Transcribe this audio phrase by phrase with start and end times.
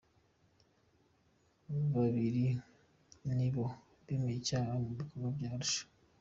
[1.93, 2.45] Babiri
[3.35, 3.65] ni bo
[4.05, 5.83] bemeye icyaha mu Rukiko rwa Arusha